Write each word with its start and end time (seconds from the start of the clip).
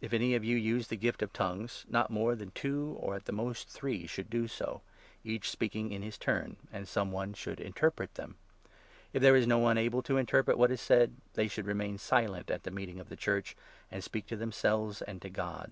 If 0.00 0.12
any 0.12 0.34
of 0.34 0.44
you 0.44 0.56
use 0.56 0.88
the 0.88 0.96
gift 0.96 1.22
of' 1.22 1.32
tongues,' 1.32 1.84
not 1.88 2.10
more 2.10 2.34
than 2.34 2.50
27 2.50 2.60
two, 2.60 2.98
or 2.98 3.14
at 3.14 3.26
the 3.26 3.30
most 3.30 3.68
three, 3.68 4.04
should 4.04 4.28
do 4.28 4.48
so— 4.48 4.82
each 5.24 5.48
speaking 5.48 5.92
in 5.92 6.02
his 6.02 6.18
turn— 6.18 6.56
and 6.72 6.88
some 6.88 7.12
one 7.12 7.34
should 7.34 7.60
interpret 7.60 8.14
them. 8.16 8.34
If 9.12 9.22
there 9.22 9.36
is 9.36 9.46
no 9.46 9.58
one 9.58 9.76
28 9.76 9.84
able 9.86 10.02
to 10.02 10.16
interpret 10.16 10.58
what 10.58 10.72
is 10.72 10.80
said, 10.80 11.14
they 11.34 11.46
should 11.46 11.66
remain 11.66 11.98
silent 11.98 12.50
at 12.50 12.64
the 12.64 12.72
meeting 12.72 12.98
of 12.98 13.08
the 13.10 13.14
Church, 13.16 13.56
and 13.92 14.02
speak 14.02 14.26
to 14.26 14.36
themselves 14.36 15.02
and 15.02 15.22
to 15.22 15.30
God. 15.30 15.70